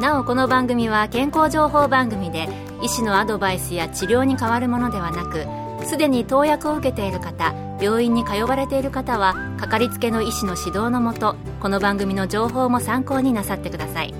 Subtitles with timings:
[0.00, 2.48] なおこの番組は健康情報番組で
[2.82, 5.46] 医師のアドバイスや治療に変わるものではなく
[5.86, 14.14] すでに投薬を受けている方病院に通われている方はかかりつけの医師の指導のもとこの番組の情報も参考になさってください。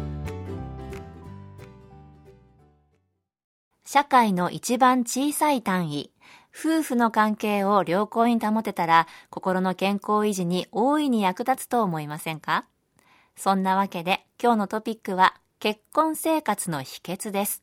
[3.85, 6.11] 社会の一番小さい単位
[6.59, 12.65] 夫婦の関係を良好に保てたら心の健康維持に大いに役立つと思いませんか？
[13.37, 17.63] そんなわけで今日のトピックは結婚生活の秘訣です。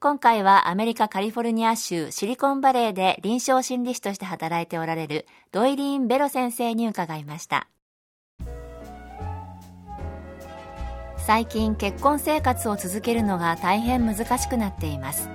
[0.00, 7.68] 今回はアメリカカリフォルニア州シリコンバレーで臨床心理士として働いておられるドイリーン・ベロ先生に伺いました。
[11.16, 15.30] 最近結婚生活を続けるのが大変難しくなっています。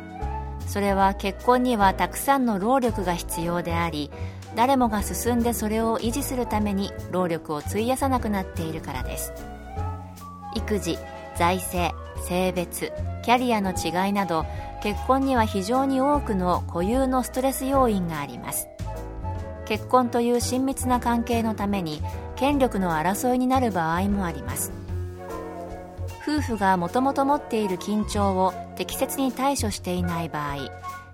[0.68, 4.12] それは結婚にはたくさんの労力が必要であり
[4.56, 9.34] 誰もが進んでそれを維持するために労力を費やさなくなっているからです。
[10.56, 11.00] 育児
[11.38, 11.96] 財政
[12.28, 12.92] 性別
[13.24, 14.46] キャリアの違いなど
[14.82, 18.68] 結婚には非常に多くの固有のストレス要因があります。
[19.66, 22.02] 結婚という親密な関係のために
[22.36, 24.72] 権力の争いになる場合もあります。
[26.22, 30.70] 夫婦がもともと持っている緊張を適切に対処していない場合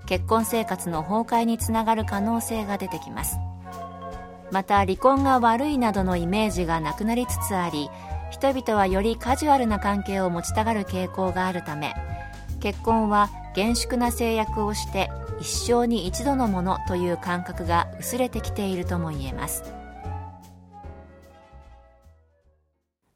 [0.06, 3.38] 結婚生活の崩壊につながる可能性が出てきます。
[4.52, 7.90] また離婚が悪いなどのイメージがなくなりつつあり
[8.32, 11.94] 人々はよりカジュアルな関係を持ちたがる傾向があるため
[12.60, 19.64] 結婚は厳粛な制約をして一生に一度のものという感覚が薄れてきているとも言えます。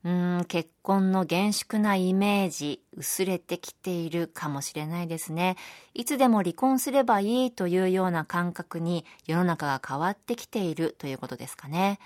[0.06, 5.56] うん結婚の厳粛なイメージ薄れてきているかもしれないですね。
[5.94, 12.00] いつでも離婚すればいいというような感覚に世の中が変わってきているということですかね。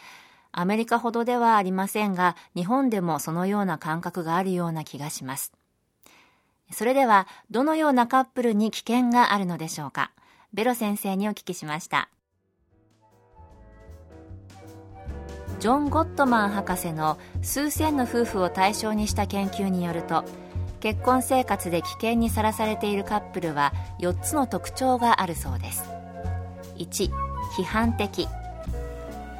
[0.59, 5.53] アメリカほどではありませんが日本でもそのような感覚があるような気がします
[6.72, 10.12] それでは、どのようなカップルに危険があるのでしょうか？
[10.53, 12.09] ベロ先生にお聞きしました。
[15.59, 20.25] ジョン・ゴットマン博士の数千の夫婦を対象にした研究によると
[20.81, 25.84] 結婚生活で危険にさらされているカップルは4つの特徴があるそうです
[26.78, 27.09] 1
[27.57, 28.28] 批判的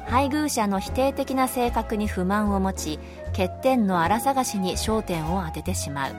[0.08, 2.98] 配偶者の否定的な性格に不満を持ち
[3.36, 6.12] 欠点の荒探しに焦点を当ててしまう。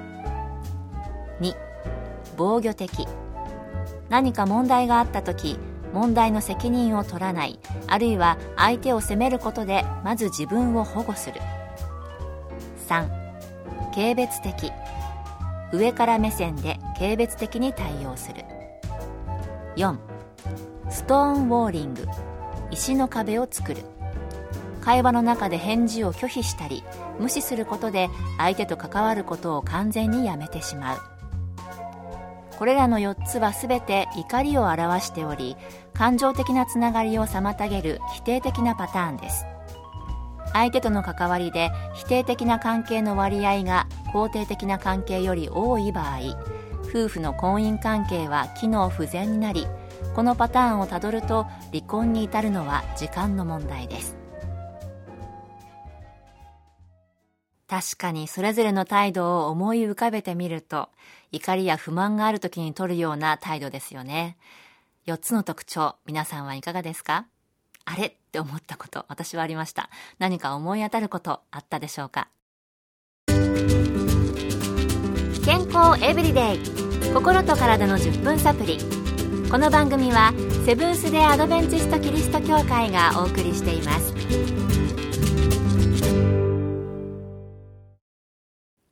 [1.41, 1.55] 2
[2.38, 3.07] 防御的。
[4.09, 5.57] 何か問題があった時
[5.94, 11.41] 問題の責任を取らないあるいは相手を責めることでまず自分を保護する。
[12.88, 13.07] 3
[13.94, 14.72] 軽蔑的。
[15.72, 18.44] 上から目線で軽蔑的に対応する。
[19.75, 19.97] 4
[20.89, 22.07] ストーンウォーリング。
[22.72, 23.84] 石の壁を作る。
[24.81, 26.84] 会話の中で返事を拒否したり
[27.19, 31.00] 無視することで相手と関わることを完全にやめてしまう。
[32.58, 35.56] これらの4つは全て怒りを表しており
[35.94, 39.46] 感情的なつながりを妨げる否定的なパターンです。
[40.53, 46.19] 相手との関わりで否定的な関係の割合が肯定的な関係より多い場合
[46.90, 49.68] 夫婦の婚姻関係は機能不全になり
[50.16, 54.18] このパターンをたどると離婚に至るのは時間の問題です。
[57.68, 60.90] 確かにそれぞれの態度を思い浮かべてみると
[61.31, 64.38] 怒りや不満がある時に取るような態度ですよね。
[65.06, 67.28] 4つの特徴、皆さんはいかがですか？
[67.86, 69.90] あれって思ったこと、私はありました。
[70.18, 72.28] 何か思い当たることあったでしょうか？
[75.46, 76.59] 健康エブリデイ。
[77.14, 78.98] 心と体の10分サプリ。
[79.51, 80.31] この番組は
[80.67, 84.13] セブンス・デ・アドベンチスト・キリスト教会がお送りしています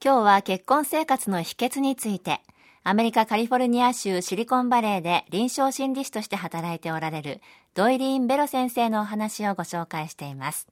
[0.03, 2.41] 今日は結婚生活の秘訣について、
[2.83, 7.39] アメリカカリフォルニア州シリコンバレーで臨床心理士として働いておられる
[7.75, 10.67] ドイリーン・ベロ先生のお話をご紹介しています。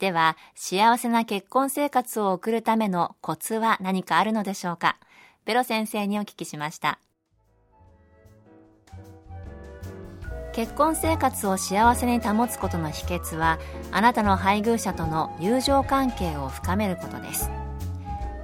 [0.00, 4.96] では、幸せな結婚生活を送るためのコツは何かあるのでしょうか？
[5.44, 6.98] ベロ先生にお聞きしました。
[10.54, 13.58] 結婚生活を幸せに保つことの秘訣は、
[13.90, 17.50] あなたの配偶者との友情関係を深めることです。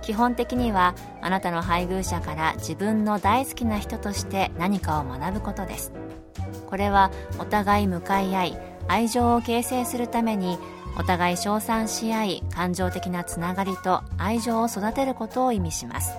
[0.02, 5.92] 基本的にはあなたの配偶者から自分の大好きな人として何かを学ぶことです
[6.66, 8.58] これはお互い向かい合い
[8.88, 10.58] 愛情を形成するために
[10.98, 16.16] お互い称賛し合い感情的なつながりと愛情を育てることを意味します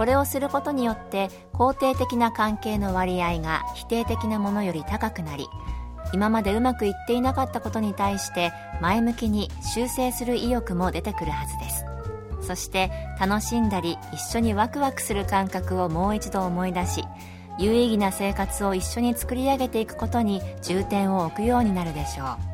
[0.00, 5.46] これをすることによって肯定的な関係の割合が否定的なものより高くなり
[6.14, 8.50] 今までうまくいっていなかったことに対して
[8.80, 11.84] 前向きに修正する意欲も出てくるはずです。
[12.40, 17.04] そして楽しんだり一緒にワクワクする感覚をもう一度思い出し
[17.58, 22.49] 有意義な生活を一緒に作り上げていくことに重点を置くようになるでしょう。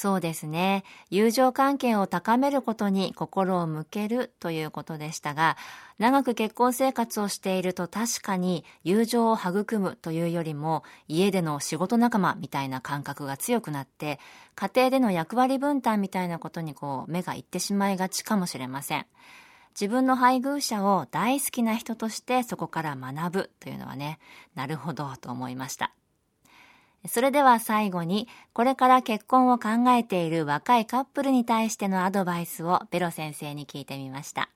[0.00, 0.82] そうですね。
[1.10, 5.58] 友情関係を高めることに心を向けるということでしたが、
[5.98, 14.18] 長く結婚生活をしていると確かに友情を育むというよりも家での仕事仲間みたいな感覚が強くなって
[14.54, 19.04] 家庭での役割分担みたいなことにこう目がいってしまいがちかもしれません。
[19.78, 24.18] 自分の配偶者を大好きな人としてそこから学ぶというのはね、
[24.54, 25.92] なるほどと思いました。
[27.08, 34.50] それでは最後に、これから結婚を考えている若いカップルに対してのアドバイスをベロ先生に聞いてみました。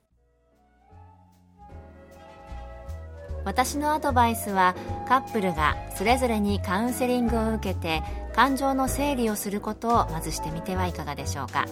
[3.45, 4.75] 私のアドバイスは
[5.07, 8.01] カップルがそれぞれにカウンセリングを受けて
[8.33, 11.65] 感情の整理をすることをまずしてみてはいかがでしょうか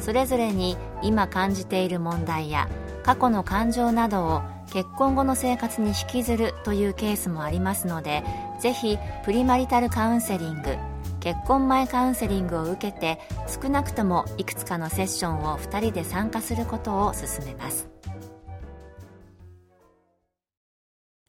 [0.00, 2.68] それぞれに今感じている問題や
[3.04, 4.42] 過去の感情などを
[4.72, 8.24] 結婚後の生活に引きずるというケースもありますので
[8.60, 10.76] ぜひプリマリタルカウンセリング
[11.20, 17.88] 結婚前カウンセリングを受けて少なくともいくつかのセッションを2人で参加することを勧めます。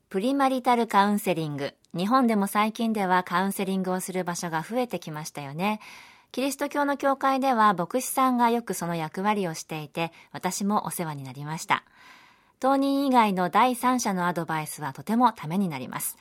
[0.09, 5.79] プリマリタルカウンセリング日本でも最近ではカウンセリングをする場所が増えてきましたよね。
[6.33, 11.83] キリスト教の教会では牧師さんがよくその役割をしていて私もお世話になりました。
[12.59, 16.17] 当人以外の第三者のアドバイスはとてもためになります。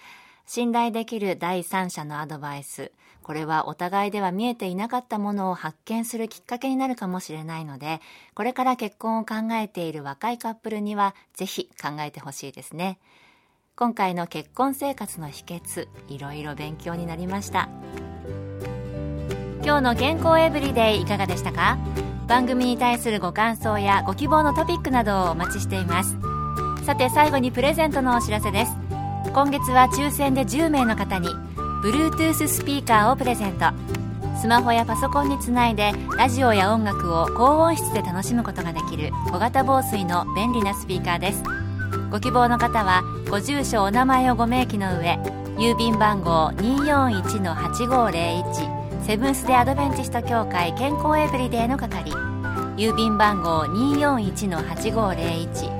[0.53, 2.91] 信頼できる第三者のアドバイス。
[3.23, 8.01] これはお互いでは見えていなかったものを発見するきっかけになるかもしれないので、
[8.35, 12.99] これから結婚を考えている若いカップルにはぜひ考えてほしいですね。
[13.77, 17.69] 今回の結婚生活の秘訣、いろいろ勉強になりました。
[19.63, 21.79] 今日の健康エブリデイいかがでしたか？
[22.27, 26.17] 番組に対するご感想やご希望のトピックなどをお待ちしています。
[26.85, 28.73] さて最後にプレゼントのお知らせです
[29.33, 31.29] 今月は抽選で10名の方に
[31.85, 33.67] Bluetooth スピーカーをプレゼント。
[34.41, 41.45] スマホやパソコンにつないでラジオや音楽を高音質で楽しむことができる小型防水の便利なスピーカーです。
[42.11, 45.17] ご希望の方はご住所お名前をご明記の上
[45.57, 52.11] 郵便番号241-8501セブンス・デ・アドベンチスト協会健康エブリデイの係。
[52.77, 55.80] 郵便番号241-8501